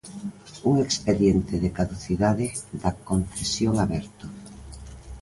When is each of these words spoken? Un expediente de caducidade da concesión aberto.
Un 0.69 0.75
expediente 0.87 1.53
de 1.63 1.69
caducidade 1.79 2.45
da 2.83 2.91
concesión 3.09 3.73
aberto. 3.85 4.25